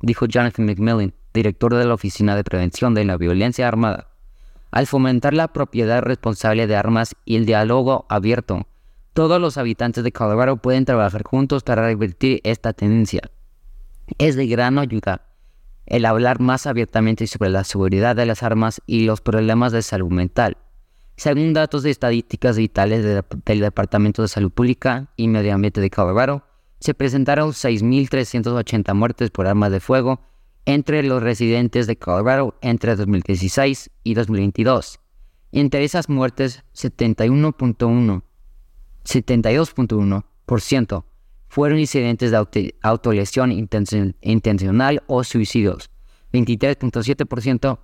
dijo 0.00 0.26
Jonathan 0.26 0.64
McMillan, 0.64 1.12
director 1.34 1.74
de 1.74 1.84
la 1.84 1.94
Oficina 1.94 2.36
de 2.36 2.44
Prevención 2.44 2.94
de 2.94 3.04
la 3.04 3.16
Violencia 3.16 3.66
Armada. 3.66 4.08
Al 4.70 4.86
fomentar 4.86 5.34
la 5.34 5.48
propiedad 5.48 6.02
responsable 6.02 6.66
de 6.66 6.76
armas 6.76 7.14
y 7.24 7.36
el 7.36 7.46
diálogo 7.46 8.06
abierto, 8.08 8.66
todos 9.14 9.40
los 9.40 9.56
habitantes 9.56 10.04
de 10.04 10.12
Colorado 10.12 10.56
pueden 10.56 10.84
trabajar 10.84 11.22
juntos 11.22 11.62
para 11.62 11.86
revertir 11.86 12.40
esta 12.42 12.72
tendencia. 12.72 13.22
Es 14.18 14.36
de 14.36 14.46
gran 14.46 14.78
ayuda 14.78 15.22
el 15.86 16.04
hablar 16.04 16.40
más 16.40 16.66
abiertamente 16.66 17.26
sobre 17.26 17.50
la 17.50 17.62
seguridad 17.62 18.16
de 18.16 18.26
las 18.26 18.42
armas 18.42 18.82
y 18.86 19.04
los 19.04 19.20
problemas 19.20 19.72
de 19.72 19.82
salud 19.82 20.10
mental. 20.10 20.56
Según 21.16 21.52
datos 21.52 21.84
de 21.84 21.90
estadísticas 21.90 22.56
vitales 22.56 23.04
del 23.04 23.60
Departamento 23.60 24.22
de 24.22 24.28
Salud 24.28 24.50
Pública 24.50 25.08
y 25.16 25.28
Medio 25.28 25.54
Ambiente 25.54 25.80
de 25.80 25.90
Colorado, 25.90 26.42
se 26.80 26.92
presentaron 26.92 27.50
6.380 27.50 28.94
muertes 28.94 29.30
por 29.30 29.46
armas 29.46 29.70
de 29.70 29.80
fuego 29.80 30.20
entre 30.64 31.02
los 31.04 31.22
residentes 31.22 31.86
de 31.86 31.96
Colorado 31.96 32.56
entre 32.62 32.96
2016 32.96 33.90
y 34.02 34.14
2022. 34.14 34.98
Entre 35.52 35.84
esas 35.84 36.08
muertes, 36.08 36.64
71.1 36.74 38.22
72.1% 39.04 41.04
fueron 41.48 41.78
incidentes 41.78 42.32
de 42.32 42.74
autolesión 42.82 43.52
intencional 43.52 45.02
o 45.06 45.22
suicidios. 45.22 45.90
23.7% 46.32 47.78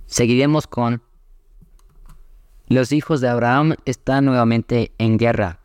Seguiremos 0.05 0.67
con 0.67 1.01
Los 2.67 2.91
hijos 2.91 3.21
de 3.21 3.29
Abraham 3.29 3.75
están 3.85 4.25
nuevamente 4.25 4.91
en 4.97 5.17
guerra. 5.17 5.59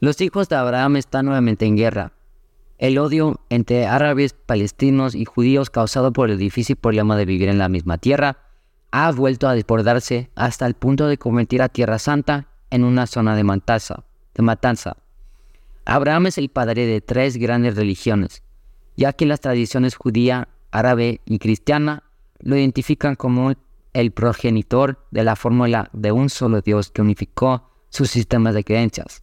Los 0.00 0.20
hijos 0.20 0.48
de 0.48 0.54
Abraham 0.56 0.96
están 0.96 1.26
nuevamente 1.26 1.66
en 1.66 1.76
guerra. 1.76 2.12
El 2.78 2.98
odio 2.98 3.40
entre 3.50 3.86
árabes, 3.86 4.34
palestinos 4.34 5.16
y 5.16 5.24
judíos 5.24 5.70
causado 5.70 6.12
por 6.12 6.30
el 6.30 6.38
difícil 6.38 6.76
problema 6.76 7.16
de 7.16 7.24
vivir 7.24 7.48
en 7.48 7.58
la 7.58 7.68
misma 7.68 7.98
tierra 7.98 8.38
ha 8.90 9.10
vuelto 9.10 9.48
a 9.48 9.54
desbordarse 9.54 10.30
hasta 10.34 10.66
el 10.66 10.74
punto 10.74 11.08
de 11.08 11.18
convertir 11.18 11.62
a 11.62 11.68
Tierra 11.68 11.98
Santa 11.98 12.48
en 12.70 12.84
una 12.84 13.06
zona 13.06 13.36
de 13.36 13.44
matanza. 13.44 14.04
De 14.34 14.42
matanza. 14.42 14.96
Abraham 15.88 16.26
es 16.26 16.36
el 16.36 16.50
padre 16.50 16.84
de 16.84 17.00
tres 17.00 17.38
grandes 17.38 17.74
religiones, 17.74 18.42
ya 18.98 19.14
que 19.14 19.24
las 19.24 19.40
tradiciones 19.40 19.96
judía, 19.96 20.48
árabe 20.70 21.22
y 21.24 21.38
cristiana 21.38 22.02
lo 22.40 22.58
identifican 22.58 23.16
como 23.16 23.54
el 23.94 24.12
progenitor 24.12 25.02
de 25.10 25.24
la 25.24 25.34
fórmula 25.34 25.88
de 25.94 26.12
un 26.12 26.28
solo 26.28 26.60
Dios 26.60 26.90
que 26.90 27.00
unificó 27.00 27.70
sus 27.88 28.10
sistemas 28.10 28.52
de 28.52 28.64
creencias. 28.64 29.22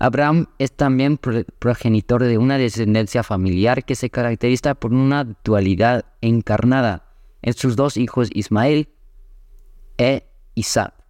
Abraham 0.00 0.48
es 0.58 0.72
también 0.72 1.18
progenitor 1.18 2.24
de 2.24 2.36
una 2.36 2.58
descendencia 2.58 3.22
familiar 3.22 3.84
que 3.84 3.94
se 3.94 4.10
caracteriza 4.10 4.74
por 4.74 4.92
una 4.92 5.36
dualidad 5.44 6.04
encarnada 6.20 7.04
en 7.42 7.52
sus 7.52 7.76
dos 7.76 7.96
hijos 7.96 8.28
Ismael 8.34 8.88
e 9.98 10.26
Isaac. 10.56 11.01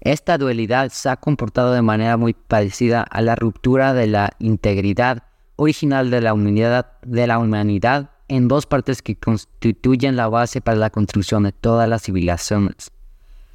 Esta 0.00 0.38
dualidad 0.38 0.90
se 0.90 1.10
ha 1.10 1.16
comportado 1.16 1.72
de 1.72 1.82
manera 1.82 2.16
muy 2.16 2.32
parecida 2.32 3.02
a 3.02 3.20
la 3.20 3.36
ruptura 3.36 3.92
de 3.92 4.06
la 4.06 4.30
integridad 4.38 5.24
original 5.56 6.10
de 6.10 6.22
la 6.22 6.32
humanidad, 6.32 6.92
de 7.02 7.26
la 7.26 7.38
humanidad 7.38 8.10
en 8.28 8.48
dos 8.48 8.64
partes 8.64 9.02
que 9.02 9.16
constituyen 9.16 10.16
la 10.16 10.28
base 10.28 10.62
para 10.62 10.78
la 10.78 10.88
construcción 10.88 11.42
de 11.42 11.52
todas 11.52 11.86
las 11.86 12.02
civilizaciones. 12.02 12.92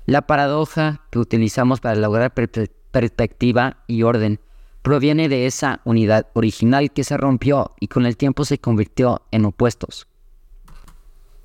La 0.05 0.27
paradoja 0.27 1.01
que 1.09 1.17
utilizamos 1.17 1.79
para 1.79 1.95
lograr 1.95 2.31
perspectiva 2.31 3.77
y 3.87 4.03
orden 4.03 4.39
proviene 4.83 5.29
de 5.29 5.47
esa 5.47 5.81
unidad 5.83 6.27
original 6.33 6.91
que 6.91 7.03
se 7.03 7.17
rompió 7.17 7.71
y 7.79 7.87
con 7.87 8.05
el 8.05 8.17
tiempo 8.17 8.45
se 8.45 8.59
convirtió 8.59 9.23
en 9.31 9.45
opuestos. 9.45 10.05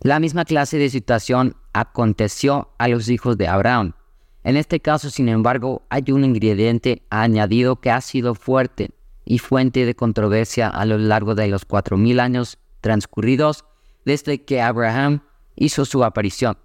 La 0.02 0.20
misma 0.20 0.44
clase 0.44 0.76
de 0.76 0.90
situación 0.90 1.56
aconteció 1.72 2.68
a 2.76 2.88
los 2.88 3.08
hijos 3.08 3.38
de 3.38 3.48
Abraham, 3.48 3.94
en 4.42 4.56
este 4.56 4.80
caso, 4.80 5.10
sin 5.10 5.28
embargo, 5.28 5.82
hay 5.90 6.04
un 6.12 6.24
ingrediente 6.24 7.02
añadido 7.10 7.76
que 7.76 7.90
ha 7.90 8.00
sido 8.00 8.34
fuerte 8.34 8.90
y 9.24 9.38
fuente 9.38 9.84
de 9.84 9.94
controversia 9.94 10.68
a 10.68 10.84
lo 10.86 10.96
largo 10.96 11.34
de 11.34 11.48
los 11.48 11.68
4.000 11.68 12.20
años 12.20 12.58
transcurridos 12.80 13.64
desde 14.04 14.42
que 14.44 14.62
Abraham 14.62 15.22
hizo 15.56 15.84
su 15.84 16.04
aparición. 16.04 16.56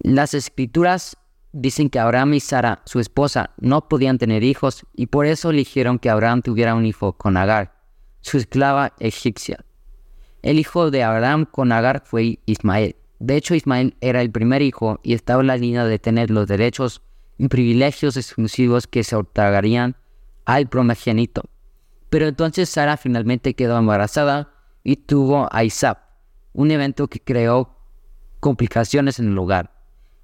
Las 0.00 0.32
escrituras 0.32 1.16
dicen 1.52 1.90
que 1.90 1.98
Abraham 1.98 2.34
y 2.34 2.40
Sara, 2.40 2.82
su 2.86 3.00
esposa, 3.00 3.50
no 3.58 3.88
podían 3.88 4.18
tener 4.18 4.44
hijos 4.44 4.86
y 4.94 5.06
por 5.06 5.26
eso 5.26 5.50
eligieron 5.50 5.98
que 5.98 6.08
Abraham 6.08 6.42
tuviera 6.42 6.74
un 6.74 6.86
hijo 6.86 7.12
con 7.12 7.36
Agar, 7.36 7.74
su 8.20 8.38
esclava 8.38 8.92
egipcia. 8.98 9.64
El 10.42 10.58
hijo 10.58 10.90
de 10.90 11.02
Abraham 11.02 11.46
con 11.50 11.72
Agar 11.72 12.02
fue 12.04 12.38
Ismael. 12.46 12.96
De 13.18 13.36
hecho, 13.36 13.54
Ismael 13.54 13.96
era 14.00 14.22
el 14.22 14.30
primer 14.30 14.62
hijo 14.62 15.00
y 15.02 15.14
estaba 15.14 15.40
en 15.40 15.48
la 15.48 15.56
línea 15.56 15.84
de 15.84 15.98
tener 15.98 16.30
los 16.30 16.46
derechos 16.46 17.02
y 17.36 17.48
privilegios 17.48 18.16
exclusivos 18.16 18.86
que 18.86 19.02
se 19.04 19.16
otorgarían 19.16 19.96
al 20.44 20.68
primogénito. 20.68 21.42
Pero 22.10 22.26
entonces 22.26 22.68
Sara 22.68 22.96
finalmente 22.96 23.54
quedó 23.54 23.78
embarazada 23.78 24.52
y 24.84 24.96
tuvo 24.96 25.48
a 25.50 25.64
Isaac, 25.64 25.98
un 26.52 26.70
evento 26.70 27.08
que 27.08 27.20
creó 27.20 27.76
complicaciones 28.40 29.18
en 29.18 29.32
el 29.32 29.38
hogar. 29.38 29.72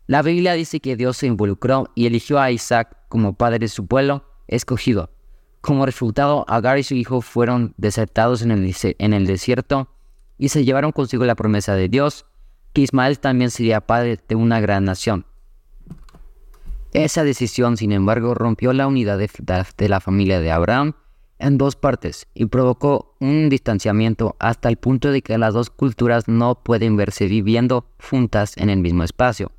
La 0.06 0.22
Biblia 0.22 0.52
dice 0.52 0.80
que 0.80 0.96
Dios 0.96 1.16
se 1.16 1.26
involucró 1.26 1.90
y 1.94 2.06
eligió 2.06 2.38
a 2.38 2.50
Isaac 2.50 2.96
como 3.08 3.34
padre 3.34 3.58
de 3.58 3.68
su 3.68 3.86
pueblo 3.86 4.24
escogido. 4.46 5.10
Como 5.60 5.86
resultado, 5.86 6.44
Agar 6.46 6.78
y 6.78 6.82
su 6.82 6.94
hijo 6.94 7.22
fueron 7.22 7.74
desertados 7.76 8.42
en 8.42 8.50
el 8.52 9.26
desierto 9.26 9.88
y 10.36 10.50
se 10.50 10.64
llevaron 10.64 10.92
consigo 10.92 11.24
la 11.24 11.34
promesa 11.34 11.74
de 11.74 11.88
Dios 11.88 12.26
que 12.74 12.82
Ismael 12.82 13.18
también 13.18 13.50
sería 13.50 13.80
padre 13.80 14.18
de 14.28 14.34
una 14.34 14.60
gran 14.60 14.84
nación. 14.84 15.24
Esa 16.92 17.24
decisión, 17.24 17.76
sin 17.76 17.92
embargo, 17.92 18.34
rompió 18.34 18.72
la 18.72 18.86
unidad 18.86 19.18
de, 19.18 19.88
la 19.88 20.00
familia 20.00 20.40
de 20.40 20.50
Abraham 20.50 20.94
en 21.38 21.56
dos 21.56 21.76
partes 21.76 22.26
y 22.34 22.46
provocó 22.46 23.16
un 23.20 23.48
distanciamiento 23.48 24.36
hasta 24.38 24.68
el 24.68 24.76
punto 24.76 25.10
de 25.10 25.22
que 25.22 25.38
las 25.38 25.54
dos 25.54 25.70
culturas 25.70 26.28
no 26.28 26.62
pueden 26.62 26.96
verse 26.96 27.26
viviendo 27.26 27.86
juntas 28.10 28.56
en 28.56 28.70
el 28.70 28.78
mismo 28.78 29.02
espacio. 29.02 29.50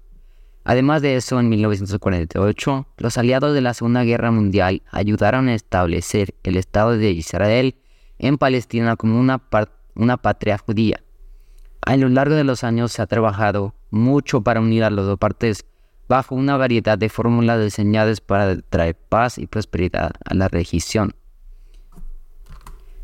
Además 0.64 1.02
de 1.02 1.16
eso, 1.16 1.40
en 1.40 1.48
1948, 1.50 2.88
los 2.98 3.18
aliados 3.18 3.54
de 3.54 3.62
la 3.62 3.74
Segunda 3.74 4.04
Guerra 4.04 4.32
Mundial 4.32 4.82
ayudaron 4.92 5.48
a 5.48 5.54
establecer 5.54 6.34
el 6.44 6.58
Estado 6.58 6.98
de 6.98 7.12
Israel 7.12 7.76
en 8.18 8.38
Palestina 8.38 8.96
como 8.96 9.20
una, 9.20 9.42
una 9.96 10.18
patria 10.18 10.58
judía. 10.58 11.05
A 11.86 11.98
lo 11.98 12.10
largo 12.10 12.34
de 12.34 12.44
los 12.44 12.64
años 12.64 12.92
se 12.92 13.04
ha 13.04 13.06
trabajado 13.06 13.76
mucho 13.92 14.42
para 14.42 14.60
unir 14.60 14.84
a 14.84 14.90
las 14.90 15.06
dos 15.06 15.20
partes 15.20 15.66
bajo 16.08 16.34
una 16.34 16.58
variedad 16.58 16.98
de 16.98 17.10
fórmulas 17.10 17.64
diseñadas 17.64 18.22
para 18.22 18.60
traer 18.60 18.96
paz 18.96 19.38
y 19.38 19.46
prosperidad 19.46 20.12
a 20.26 20.34
la 20.34 20.48
región. 20.48 21.14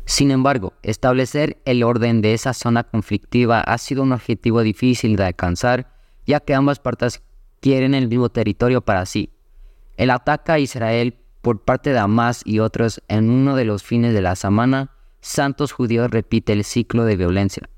Sin 0.04 0.32
embargo, 0.32 0.72
establecer 0.82 1.58
el 1.64 1.84
orden 1.84 2.22
de 2.22 2.34
esa 2.34 2.52
zona 2.54 2.82
conflictiva 2.82 3.60
ha 3.60 3.78
sido 3.78 4.02
un 4.02 4.12
objetivo 4.12 4.62
difícil 4.62 5.14
de 5.14 5.26
alcanzar, 5.26 5.92
ya 6.26 6.40
que 6.40 6.54
ambas 6.54 6.80
partes 6.80 7.22
quieren 7.60 7.94
el 7.94 8.08
mismo 8.08 8.30
territorio 8.30 8.80
para 8.80 9.06
sí. 9.06 9.30
El 9.96 10.10
ataque 10.10 10.52
a 10.52 10.58
Israel 10.58 11.16
por 11.40 11.60
parte 11.60 11.90
de 11.90 11.98
Hamas 12.00 12.42
y 12.44 12.58
otros 12.58 13.00
en 13.06 13.30
uno 13.30 13.54
de 13.54 13.64
los 13.64 13.84
fines 13.84 14.12
de 14.12 14.22
la 14.22 14.34
semana, 14.34 14.90
Santos 15.20 15.70
Judíos 15.70 16.10
repite 16.10 16.52
el 16.52 16.64
ciclo 16.64 17.04
de 17.04 17.16
violencia. 17.16 17.68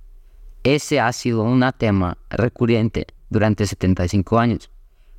Ese 0.65 0.99
ha 0.99 1.13
sido 1.13 1.43
un 1.43 1.63
tema 1.77 2.17
recurrente 2.31 3.07
durante 3.29 3.67
75 3.67 4.39
años. 4.39 4.71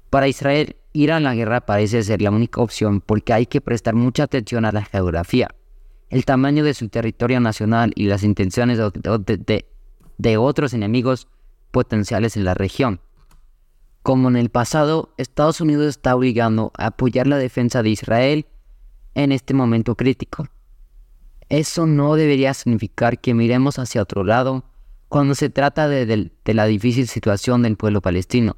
Para 0.10 0.28
Israel, 0.28 0.76
ir 0.92 1.12
a 1.12 1.20
la 1.20 1.36
guerra 1.36 1.68
parece 1.68 2.02
ser 2.02 2.24
la 2.24 2.32
única 2.32 2.62
opción 2.62 3.00
porque 3.00 3.32
hay 3.32 3.46
que 3.46 3.62
prestar 3.62 3.94
mucha 3.94 4.24
atención 4.24 4.66
a 4.66 4.72
la 4.72 4.84
geografía, 4.84 5.54
el 6.10 6.26
tamaño 6.26 6.64
de 6.64 6.74
su 6.74 6.90
territorio 6.90 7.40
nacional 7.40 7.92
y 7.96 8.08
las 8.08 8.24
intenciones 8.24 8.80
de, 8.80 10.38
otros 10.38 10.74
enemigos 10.74 11.28
potenciales 11.70 12.38
en 12.38 12.44
la 12.44 12.56
región. 12.56 13.00
Como 14.02 14.30
en 14.30 14.38
el 14.38 14.50
pasado, 14.50 15.14
Estados 15.18 15.62
Unidos 15.62 15.86
está 15.88 16.16
obligando 16.16 16.72
a 16.76 16.88
apoyar 16.88 17.28
la 17.28 17.38
defensa 17.38 17.84
de 17.84 17.90
Israel 17.90 18.48
en 19.14 19.32
este 19.32 19.54
momento 19.54 19.96
crítico. 19.96 20.48
Eso 21.50 21.86
no 21.86 22.16
debería 22.16 22.56
significar 22.56 23.20
que 23.20 23.36
miremos 23.36 23.78
hacia 23.78 24.02
otro 24.02 24.24
lado 24.24 24.64
cuando 25.16 25.34
se 25.34 25.50
trata 25.50 25.88
de, 25.88 26.30
la 26.44 26.66
difícil 26.66 27.08
situación 27.08 27.62
del 27.62 27.78
pueblo 27.78 28.02
palestino. 28.02 28.58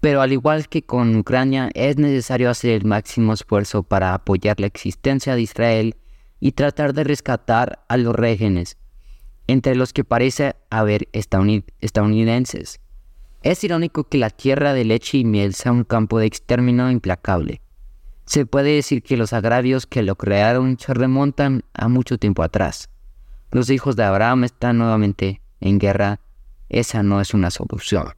Pero 0.00 0.20
al 0.20 0.32
igual 0.32 0.68
que 0.68 0.82
con 0.82 1.14
Ucrania, 1.14 1.70
es 1.74 1.98
necesario 1.98 2.50
hacer 2.50 2.72
el 2.72 2.84
máximo 2.84 3.32
esfuerzo 3.32 3.84
para 3.84 4.12
apoyar 4.12 4.58
la 4.58 4.66
existencia 4.66 5.36
de 5.36 5.42
Israel 5.42 5.94
y 6.40 6.50
tratar 6.50 6.94
de 6.94 7.04
rescatar 7.04 7.84
a 7.88 7.96
los 7.96 8.16
regímenes, 8.16 8.76
entre 9.46 9.76
los 9.76 9.92
que 9.92 10.02
parece 10.02 10.56
haber 10.68 11.06
estadounidenses. 11.12 12.80
Es 13.44 13.62
irónico 13.62 14.02
que 14.02 14.18
la 14.18 14.30
tierra 14.30 14.72
de 14.72 14.84
leche 14.84 15.18
y 15.18 15.24
miel 15.24 15.54
sea 15.54 15.70
un 15.70 15.84
campo 15.84 16.18
de 16.18 16.26
exterminio 16.26 16.90
implacable. 16.90 17.60
Se 18.24 18.46
puede 18.46 18.74
decir 18.74 19.00
que 19.04 19.16
los 19.16 19.32
agravios 19.32 19.86
que 19.86 20.02
lo 20.02 20.16
crearon 20.16 20.76
se 20.76 20.92
remontan 20.92 21.62
a 21.72 21.86
mucho 21.86 22.18
tiempo 22.18 22.42
atrás. 22.42 22.88
Los 23.56 23.70
hijos 23.70 23.96
de 23.96 24.04
Abraham 24.04 24.44
están 24.44 24.76
nuevamente 24.76 25.40
en 25.60 25.78
guerra. 25.78 26.20
Esa 26.68 27.02
no 27.02 27.22
es 27.22 27.32
una 27.32 27.50
solución. 27.50 28.12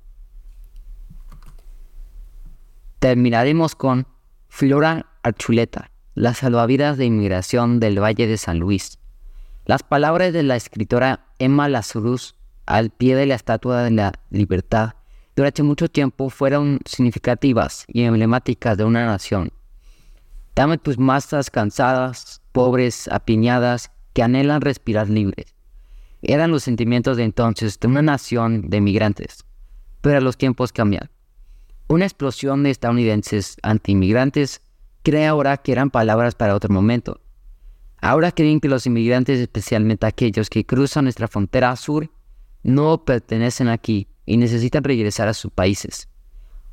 Terminaremos 2.99 3.76
con 3.76 4.09
Flora 4.49 5.07
Archuleta, 5.23 5.92
la 6.16 6.35
salvavidas 6.35 6.99
de 6.99 7.04
inmigración 7.04 7.78
del 7.78 8.02
Valle 8.02 8.26
de 8.26 8.37
San 8.37 8.59
Luis. 8.59 8.99
Las 9.64 9.85
palabras 9.85 10.33
de 10.33 10.42
la 10.42 10.57
escritora 10.57 11.28
Emma 11.38 11.68
Lazarus 11.68 12.35
al 12.66 12.90
pie 12.90 13.14
de 13.14 13.26
la 13.26 13.37
Estatua 13.37 13.85
de 13.85 13.92
la 13.92 14.12
Libertad 14.30 14.95
durante 15.37 15.62
mucho 15.62 15.88
tiempo 15.88 16.30
fueron 16.30 16.80
significativas 16.85 17.85
y 17.87 18.02
emblemáticas 18.02 18.76
de 18.76 18.83
una 18.83 19.07
nación. 19.07 19.52
Dame 20.57 20.78
tus 20.78 20.99
masas 20.99 21.49
cansadas, 21.49 22.42
pobres, 22.50 23.07
apiñadas, 23.07 23.92
que 24.12 24.23
anhelan 24.23 24.61
respirar 24.61 25.09
libres. 25.09 25.55
Eran 26.23 26.50
los 26.50 26.65
sentimientos 26.65 27.17
de 27.17 27.25
entonces 27.25 27.79
de 27.79 27.88
una 27.88 28.03
nación 28.03 28.69
de 28.69 28.81
migrantes. 28.81 29.45
Pero 30.00 30.21
los 30.21 30.37
tiempos 30.37 30.73
cambian. 30.73 31.11
Una 31.88 32.05
explosión 32.05 32.62
de 32.62 32.71
estadounidenses 32.71 33.57
anti-inmigrantes 33.62 34.61
cree 35.03 35.27
ahora 35.27 35.57
que 35.57 35.73
eran 35.73 35.91
palabras 35.91 36.35
para 36.35 36.55
otro 36.55 36.73
momento. 36.73 37.21
Ahora 38.00 38.31
creen 38.31 38.61
que 38.61 38.69
los 38.69 38.87
inmigrantes, 38.87 39.41
especialmente 39.41 40.07
aquellos 40.07 40.50
que 40.50 40.65
cruzan 40.65 41.05
nuestra 41.05 41.29
frontera 41.29 41.75
sur, 41.77 42.11
no 42.62 43.05
pertenecen 43.05 43.69
aquí 43.69 44.09
y 44.27 44.37
necesitan 44.37 44.85
regresar 44.85 45.29
a 45.29 45.35
sus 45.35 45.50
países. 45.50 46.09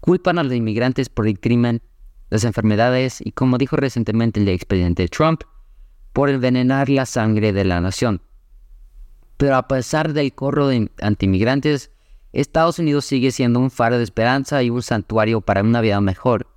Culpan 0.01 0.37
a 0.37 0.43
los 0.43 0.53
inmigrantes 0.53 1.09
por 1.09 1.27
el 1.27 1.39
crimen, 1.39 1.81
las 2.29 2.43
enfermedades 2.43 3.21
y, 3.21 3.31
como 3.31 3.57
dijo 3.57 3.75
recientemente 3.75 4.39
el 4.39 4.49
expresidente 4.49 5.07
Trump, 5.07 5.43
por 6.15 6.29
envenenar 6.29 6.87
la 6.87 7.05
sangre 7.05 7.51
de 7.51 7.65
la 7.65 7.81
nación. 7.81 8.21
Pero 9.35 9.57
a 9.57 9.67
pesar 9.67 10.13
del 10.13 10.33
corro 10.33 10.69
de 10.69 10.89
antimigrantes, 11.01 11.91
Estados 12.31 12.79
Unidos 12.79 13.03
sigue 13.03 13.31
siendo 13.31 13.59
un 13.59 13.69
faro 13.69 13.97
de 13.97 14.05
esperanza 14.05 14.63
y 14.63 14.69
un 14.69 14.81
santuario 14.81 15.41
para 15.41 15.61
una 15.61 15.81
vida 15.81 15.99
mejor. 15.99 16.47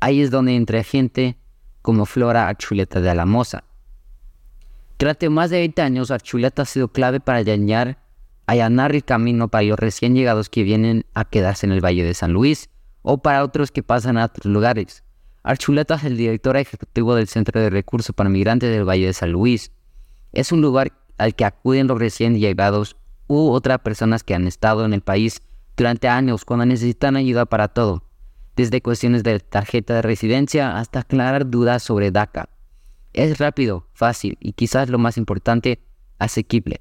Ahí 0.00 0.22
es 0.22 0.30
donde 0.30 0.56
entra 0.56 0.82
gente 0.82 1.36
como 1.82 2.06
Flora 2.06 2.48
Archuleta 2.48 3.02
de 3.02 3.10
Alamosa. 3.10 3.64
Durante 4.98 5.28
más 5.28 5.50
de 5.50 5.58
20 5.58 5.82
años, 5.82 6.10
Archuleta 6.10 6.62
ha 6.62 6.64
sido 6.64 6.88
clave 6.88 7.20
para 7.20 7.40
allanar, 7.40 7.98
allanar 8.46 8.94
el 8.94 9.04
camino 9.04 9.48
para 9.48 9.64
los 9.64 9.78
recién 9.78 10.14
llegados 10.14 10.48
que 10.48 10.62
vienen 10.62 11.04
a 11.12 11.26
quedarse 11.26 11.66
en 11.66 11.72
el 11.72 11.84
Valle 11.84 12.02
de 12.02 12.14
San 12.14 12.32
Luis 12.32 12.70
o 13.02 13.18
para 13.18 13.44
otros 13.44 13.70
que 13.70 13.82
pasan 13.82 14.16
a 14.16 14.24
otros 14.24 14.50
lugares. 14.50 15.04
Archuleta 15.46 15.94
es 15.94 16.02
el 16.02 16.16
director 16.16 16.56
ejecutivo 16.56 17.14
del 17.14 17.28
Centro 17.28 17.60
de 17.60 17.70
Recursos 17.70 18.12
para 18.12 18.28
Migrantes 18.28 18.68
del 18.68 18.84
Valle 18.84 19.06
de 19.06 19.12
San 19.12 19.30
Luis. 19.30 19.70
Es 20.32 20.50
un 20.50 20.60
lugar 20.60 20.90
al 21.18 21.36
que 21.36 21.44
acuden 21.44 21.86
los 21.86 22.00
recién 22.00 22.36
llegados 22.36 22.96
u 23.28 23.52
otras 23.52 23.78
personas 23.78 24.24
que 24.24 24.34
han 24.34 24.48
estado 24.48 24.84
en 24.84 24.92
el 24.92 25.02
país 25.02 25.40
durante 25.76 26.08
años 26.08 26.44
cuando 26.44 26.66
necesitan 26.66 27.14
ayuda 27.14 27.46
para 27.46 27.68
todo, 27.68 28.02
desde 28.56 28.82
cuestiones 28.82 29.22
de 29.22 29.38
tarjeta 29.38 29.94
de 29.94 30.02
residencia 30.02 30.78
hasta 30.78 30.98
aclarar 30.98 31.48
dudas 31.48 31.84
sobre 31.84 32.10
DACA. 32.10 32.48
Es 33.12 33.38
rápido, 33.38 33.86
fácil 33.92 34.38
y 34.40 34.52
quizás 34.52 34.90
lo 34.90 34.98
más 34.98 35.16
importante, 35.16 35.80
asequible. 36.18 36.80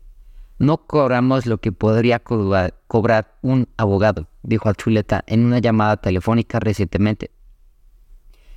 No 0.57 0.87
cobramos 0.87 1.45
lo 1.45 1.59
que 1.59 1.71
podría 1.71 2.17
cobrar, 2.17 3.37
un 3.43 3.67
abogado, 3.77 4.27
dijo 4.41 4.69
Archuleta 4.69 5.23
en 5.27 5.45
una 5.45 5.59
llamada 5.59 5.97
telefónica 5.97 6.59
recientemente. 6.59 7.34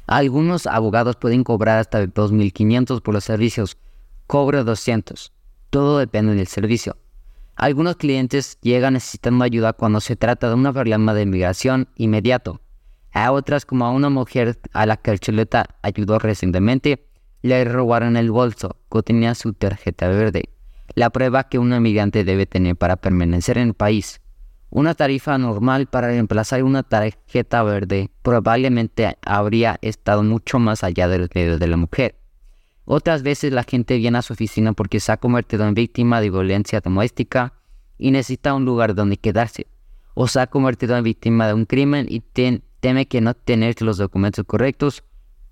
Algunos 0.08 0.66
abogados 0.66 1.16
pueden 1.16 1.44
cobrar 1.44 1.78
hasta 1.78 2.02
2.500 2.02 3.02
por 3.02 3.12
los 3.12 3.24
servicios, 3.24 3.76
cobro 4.26 4.64
200. 4.64 5.34
Todo 5.68 5.98
depende 5.98 6.34
del 6.34 6.46
servicio. 6.46 6.96
Algunos 7.56 7.96
clientes 7.96 8.58
llegan 8.62 8.94
necesitando 8.94 9.44
ayuda 9.44 9.74
cuando 9.74 10.00
se 10.00 10.16
trata 10.16 10.48
de 10.48 10.54
un 10.54 10.72
problema 10.72 11.12
de 11.12 11.24
inmigración 11.24 11.88
inmediato. 11.94 12.62
A 13.12 13.32
otras, 13.32 13.66
como 13.66 13.84
a 13.84 13.90
una 13.90 14.08
mujer 14.08 14.58
a 14.72 14.86
la 14.86 14.96
que 14.96 15.10
el 15.10 15.20
chuleta 15.20 15.66
ayudó 15.82 16.18
recientemente, 16.18 17.06
le 17.42 17.62
robaron 17.66 18.16
el 18.16 18.30
bolso 18.30 18.76
que 18.90 19.02
tenía 19.02 19.34
su 19.34 19.52
tarjeta 19.52 20.08
verde, 20.08 20.48
la 20.94 21.10
prueba 21.10 21.50
que 21.50 21.58
un 21.58 21.74
inmigrante 21.74 22.24
debe 22.24 22.46
tener 22.46 22.76
para 22.76 22.96
permanecer 22.96 23.58
en 23.58 23.68
el 23.68 23.74
país. 23.74 24.22
Una 24.70 24.94
tarifa 24.94 25.38
normal 25.38 25.86
para 25.86 26.08
reemplazar 26.08 26.62
una 26.62 26.82
tarjeta 26.82 27.62
verde 27.62 28.10
probablemente 28.22 29.16
habría 29.24 29.78
estado 29.80 30.22
mucho 30.22 30.58
más 30.58 30.84
allá 30.84 31.08
de 31.08 31.18
los 31.18 31.30
medios 31.34 31.58
de 31.58 31.66
la 31.68 31.78
mujer. 31.78 32.16
Otras 32.84 33.22
veces 33.22 33.52
la 33.52 33.64
gente 33.64 33.96
viene 33.96 34.18
a 34.18 34.22
su 34.22 34.34
oficina 34.34 34.74
porque 34.74 35.00
se 35.00 35.10
ha 35.10 35.16
convertido 35.16 35.66
en 35.66 35.74
víctima 35.74 36.20
de 36.20 36.30
violencia 36.30 36.80
doméstica 36.80 37.54
y 37.96 38.10
necesita 38.10 38.54
un 38.54 38.66
lugar 38.66 38.94
donde 38.94 39.16
quedarse, 39.16 39.66
o 40.14 40.28
se 40.28 40.40
ha 40.40 40.46
convertido 40.46 40.96
en 40.96 41.04
víctima 41.04 41.46
de 41.46 41.54
un 41.54 41.64
crimen 41.64 42.06
y 42.08 42.20
teme 42.20 43.06
que 43.06 43.20
no 43.20 43.34
tener 43.34 43.80
los 43.80 43.96
documentos 43.96 44.44
correctos 44.46 45.02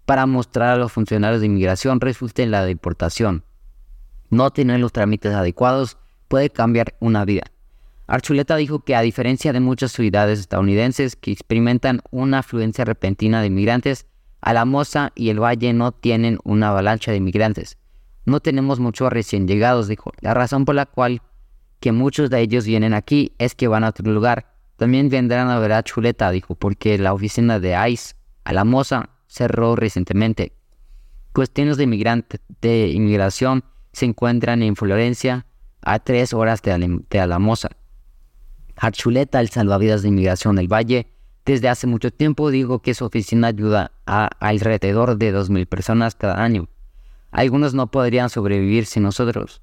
para 0.04 0.26
mostrar 0.26 0.70
a 0.70 0.76
los 0.76 0.92
funcionarios 0.92 1.40
de 1.40 1.46
inmigración 1.46 2.00
resulte 2.00 2.42
en 2.42 2.50
la 2.50 2.64
deportación. 2.64 3.44
No 4.28 4.50
tener 4.50 4.78
los 4.80 4.92
trámites 4.92 5.32
adecuados 5.32 5.96
puede 6.28 6.50
cambiar 6.50 6.94
una 7.00 7.24
vida. 7.24 7.44
Archuleta 8.06 8.56
dijo 8.56 8.80
que 8.80 8.94
a 8.94 9.00
diferencia 9.00 9.52
de 9.52 9.60
muchas 9.60 9.92
ciudades 9.92 10.38
estadounidenses 10.38 11.16
que 11.16 11.32
experimentan 11.32 12.02
una 12.10 12.38
afluencia 12.38 12.84
repentina 12.84 13.40
de 13.40 13.48
inmigrantes, 13.48 14.06
Alamosa 14.40 15.10
y 15.16 15.30
el 15.30 15.42
Valle 15.42 15.72
no 15.72 15.90
tienen 15.90 16.38
una 16.44 16.68
avalancha 16.68 17.10
de 17.10 17.16
inmigrantes. 17.16 17.78
No 18.24 18.40
tenemos 18.40 18.78
muchos 18.78 19.12
recién 19.12 19.48
llegados, 19.48 19.88
dijo. 19.88 20.12
La 20.20 20.34
razón 20.34 20.64
por 20.64 20.76
la 20.76 20.86
cual 20.86 21.20
que 21.80 21.90
muchos 21.90 22.30
de 22.30 22.40
ellos 22.40 22.64
vienen 22.64 22.94
aquí 22.94 23.32
es 23.38 23.54
que 23.54 23.66
van 23.66 23.82
a 23.82 23.88
otro 23.88 24.12
lugar. 24.12 24.54
También 24.76 25.08
vendrán 25.08 25.48
a 25.48 25.58
ver 25.58 25.72
a 25.72 25.82
Chuleta, 25.82 26.30
dijo, 26.30 26.54
porque 26.54 26.98
la 26.98 27.12
oficina 27.12 27.58
de 27.58 27.76
ICE, 27.90 28.14
Alamosa, 28.44 29.10
cerró 29.26 29.74
recientemente. 29.74 30.52
Cuestiones 31.32 31.76
de, 31.76 32.24
de 32.60 32.88
inmigración 32.88 33.64
se 33.92 34.06
encuentran 34.06 34.62
en 34.62 34.76
Florencia, 34.76 35.46
a 35.82 35.98
tres 36.00 36.32
horas 36.32 36.62
de, 36.62 37.00
de 37.08 37.20
Alamosa. 37.20 37.70
Chuleta, 38.90 39.40
el 39.40 39.48
salvavidas 39.48 40.02
de 40.02 40.08
inmigración 40.08 40.56
del 40.56 40.72
Valle, 40.72 41.08
desde 41.44 41.68
hace 41.68 41.86
mucho 41.86 42.10
tiempo 42.10 42.50
digo 42.50 42.80
que 42.80 42.94
su 42.94 43.04
oficina 43.04 43.48
ayuda 43.48 43.92
a 44.04 44.26
alrededor 44.40 45.16
de 45.16 45.32
2.000 45.32 45.66
personas 45.66 46.14
cada 46.14 46.42
año. 46.42 46.68
Algunos 47.30 47.72
no 47.72 47.90
podrían 47.90 48.30
sobrevivir 48.30 48.86
sin 48.86 49.04
nosotros. 49.04 49.62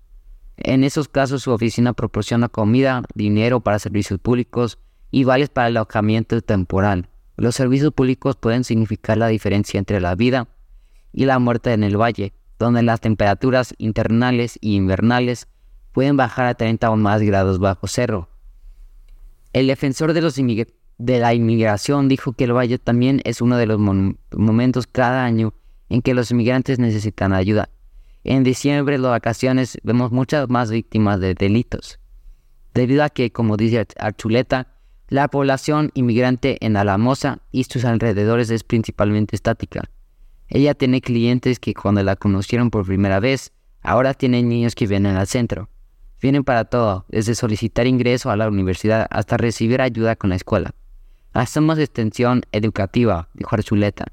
En 0.57 0.83
esos 0.83 1.07
casos 1.09 1.43
su 1.43 1.51
oficina 1.51 1.93
proporciona 1.93 2.47
comida, 2.47 3.03
dinero 3.15 3.59
para 3.59 3.79
servicios 3.79 4.19
públicos 4.19 4.79
y 5.11 5.25
vales 5.25 5.49
para 5.49 5.67
el 5.67 5.77
alojamiento 5.77 6.39
temporal. 6.41 7.09
Los 7.35 7.55
servicios 7.55 7.91
públicos 7.91 8.35
pueden 8.35 8.63
significar 8.63 9.17
la 9.17 9.27
diferencia 9.27 9.77
entre 9.77 9.99
la 9.99 10.15
vida 10.15 10.47
y 11.11 11.25
la 11.25 11.39
muerte 11.39 11.73
en 11.73 11.83
el 11.83 11.99
valle, 11.99 12.33
donde 12.59 12.83
las 12.83 13.01
temperaturas 13.01 13.73
internales 13.77 14.57
y 14.61 14.75
invernales 14.75 15.47
pueden 15.91 16.15
bajar 16.15 16.45
a 16.45 16.53
30 16.53 16.89
o 16.89 16.95
más 16.95 17.21
grados 17.21 17.59
bajo 17.59 17.87
cero. 17.87 18.29
El 19.53 19.67
defensor 19.67 20.13
de 20.13 21.19
la 21.19 21.33
inmigración 21.33 22.07
dijo 22.07 22.33
que 22.33 22.43
el 22.45 22.53
Valle 22.53 22.79
también 22.79 23.21
es 23.23 23.39
uno 23.39 23.55
de 23.57 23.67
los 23.67 23.79
momentos 23.79 24.87
cada 24.87 25.23
año 25.23 25.53
en 25.89 26.01
que 26.01 26.15
los 26.15 26.31
inmigrantes 26.31 26.79
necesitan 26.79 27.33
ayuda. 27.33 27.69
En 28.23 28.43
diciembre, 28.43 28.97
las 28.97 29.11
vacaciones, 29.11 29.77
vemos 29.83 30.11
muchas 30.11 30.49
más 30.49 30.71
víctimas 30.71 31.19
de 31.19 31.35
delitos. 31.35 31.99
Debido 32.73 33.03
a 33.03 33.09
que, 33.09 33.31
como 33.31 33.55
dice 33.55 33.85
Archuleta, 33.99 34.69
la 35.07 35.27
población 35.27 35.91
inmigrante 35.93 36.57
en 36.65 36.75
Alamosa 36.75 37.39
y 37.51 37.65
sus 37.65 37.85
alrededores 37.85 38.49
es 38.49 38.63
principalmente 38.63 39.35
estática. 39.35 39.83
Ella 40.47 40.73
tiene 40.73 41.01
clientes 41.01 41.59
que 41.59 41.75
cuando 41.75 42.01
la 42.01 42.15
conocieron 42.15 42.71
por 42.71 42.87
primera 42.87 43.19
vez, 43.19 43.51
ahora 43.83 44.15
tienen 44.15 44.49
niños 44.49 44.73
que 44.73 44.87
vienen 44.87 45.15
al 45.15 45.27
centro. 45.27 45.69
Vienen 46.23 46.45
para 46.45 46.63
todo, 46.63 47.05
desde 47.09 47.35
solicitar 47.35 47.85
ingreso 47.85 48.31
a 48.31 48.37
la 48.37 48.47
universidad 48.47 49.07
hasta 49.09 49.35
recibir 49.35 49.81
ayuda 49.81 50.15
con 50.15 50.29
la 50.29 50.37
escuela. 50.37 50.73
Hacemos 51.33 51.77
extensión 51.77 52.43
educativa, 52.53 53.27
dijo 53.33 53.53
Archuleta. 53.53 54.05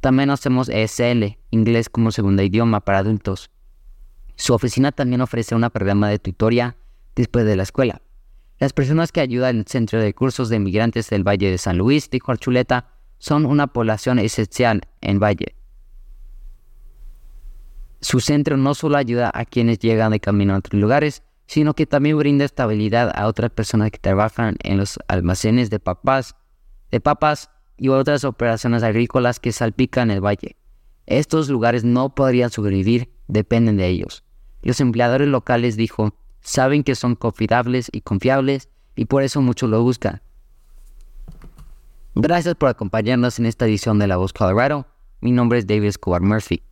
También 0.00 0.30
hacemos 0.30 0.68
ESL, 0.68 1.36
inglés 1.50 1.88
como 1.88 2.12
segunda 2.12 2.44
idioma 2.44 2.82
para 2.82 2.98
adultos. 2.98 3.50
Su 4.36 4.54
oficina 4.54 4.92
también 4.92 5.22
ofrece 5.22 5.56
un 5.56 5.68
programa 5.70 6.08
de 6.08 6.20
tutoría 6.20 6.76
después 7.16 7.44
de 7.44 7.56
la 7.56 7.64
escuela. 7.64 8.00
Las 8.60 8.72
personas 8.72 9.10
que 9.10 9.20
ayudan 9.20 9.58
el 9.58 9.66
Centro 9.66 10.00
de 10.00 10.14
Cursos 10.14 10.48
de 10.48 10.58
Inmigrantes 10.58 11.10
del 11.10 11.26
Valle 11.26 11.50
de 11.50 11.58
San 11.58 11.78
Luis, 11.78 12.08
dijo 12.10 12.30
Archuleta, 12.30 12.90
son 13.18 13.44
una 13.44 13.66
población 13.66 14.20
esencial 14.20 14.82
en 15.00 15.18
Valle. 15.18 15.56
Su 18.00 18.20
centro 18.20 18.56
no 18.56 18.74
solo 18.76 18.98
ayuda 18.98 19.32
a 19.34 19.44
quienes 19.44 19.80
llegan 19.80 20.12
de 20.12 20.20
camino 20.20 20.54
a 20.54 20.58
otros 20.58 20.80
lugares, 20.80 21.24
sino 21.46 21.74
que 21.74 21.86
también 21.86 22.18
brinda 22.18 22.44
estabilidad 22.44 23.12
a 23.14 23.26
otras 23.26 23.50
personas 23.50 23.90
que 23.90 23.98
trabajan 23.98 24.56
en 24.62 24.78
los 24.78 24.98
almacenes 25.08 25.70
de 25.70 25.78
papas, 25.78 26.36
de 26.90 27.00
papas 27.00 27.50
y 27.76 27.88
otras 27.88 28.24
operaciones 28.24 28.82
agrícolas 28.82 29.40
que 29.40 29.52
salpican 29.52 30.10
el 30.10 30.24
valle. 30.24 30.56
Estos 31.06 31.48
lugares 31.48 31.84
no 31.84 32.14
podrían 32.14 32.50
sobrevivir, 32.50 33.10
dependen 33.28 33.76
de 33.76 33.86
ellos. 33.86 34.24
Los 34.62 34.80
empleadores 34.80 35.28
locales, 35.28 35.76
dijo, 35.76 36.16
saben 36.40 36.82
que 36.82 36.96
son 36.96 37.14
confiables 37.14 37.88
y 37.92 38.00
confiables 38.00 38.68
y 38.96 39.04
por 39.04 39.22
eso 39.22 39.40
muchos 39.40 39.70
lo 39.70 39.82
buscan. 39.82 40.22
Gracias 42.14 42.54
por 42.54 42.70
acompañarnos 42.70 43.38
en 43.38 43.46
esta 43.46 43.66
edición 43.66 43.98
de 43.98 44.06
La 44.06 44.16
Voz 44.16 44.32
Colorado. 44.32 44.86
Mi 45.20 45.32
nombre 45.32 45.58
es 45.58 45.66
David 45.66 45.88
Escobar 45.88 46.22
Murphy. 46.22 46.65